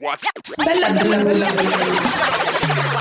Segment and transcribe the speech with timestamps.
[0.00, 2.93] Bella, bella, bella, bella.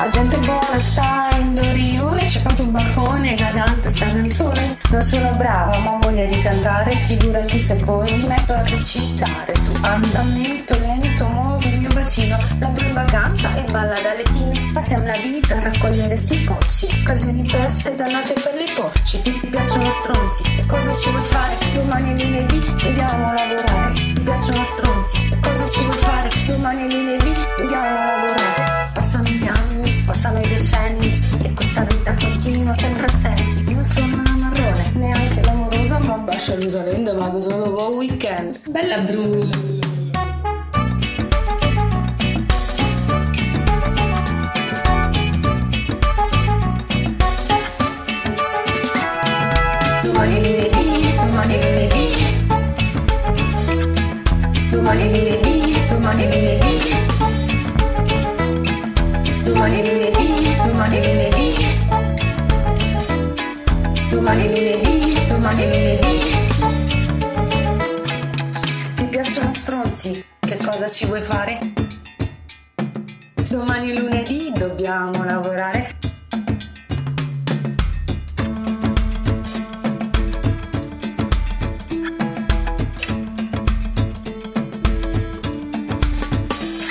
[0.00, 4.78] La gente buona sta in Dorione, c'è qua sul balcone, cadante sta canzone.
[4.88, 9.54] Non sono brava, ma ho voglia di cantare, figurati se poi mi metto a recitare.
[9.56, 14.70] Su andamento lento muovo il mio bacino, l'apro in vacanza e balla da lettino.
[14.72, 19.20] Passiamo la vita a raccogliere sti cocci, occasioni perse, dannate per le porci.
[19.20, 21.56] Ti piacciono stronzi, e cosa ci vuoi fare?
[21.74, 23.92] Domani è lunedì, dobbiamo lavorare.
[24.14, 25.28] Ti piacciono stronzi,
[36.60, 38.60] Gerusalemme vado solo con weekend.
[38.68, 39.48] Bella Bruni!
[50.02, 52.04] Domani lunedì, domani lunedì.
[54.70, 56.76] Domani lunedì, domani lunedì.
[59.44, 60.28] Domani lunedì,
[60.66, 61.48] domani lunedì.
[64.10, 66.49] Domani lunedì, domani lunedì.
[69.22, 70.24] Piacciono stronzi?
[70.38, 71.58] Che cosa ci vuoi fare?
[73.50, 75.98] Domani è lunedì, dobbiamo lavorare.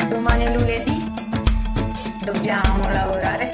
[0.07, 1.11] Domani è lunedì,
[2.25, 3.49] dobbiamo lavorare.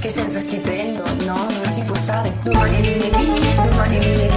[0.00, 2.32] Che senza stipendio, no, non si può stare.
[2.44, 4.33] Domani è lunedì, domani è lunedì.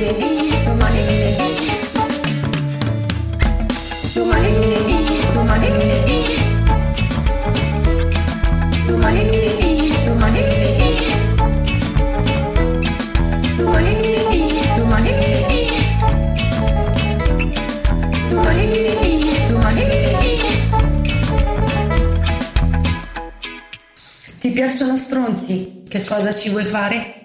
[0.00, 1.48] Lunedì, domani lunedì.
[4.14, 4.96] Domani lunedì,
[5.34, 6.18] domani lunedì.
[8.86, 9.70] Domani lunedì,
[10.04, 10.88] domani lunedì.
[13.56, 14.40] Domani lunedì,
[14.76, 15.60] domani lunedì.
[18.30, 19.12] Domani lunedì,
[19.48, 20.32] domani lunedì.
[24.40, 25.84] Ti piacciono stronzi?
[25.88, 27.19] Che cosa ci vuoi fare?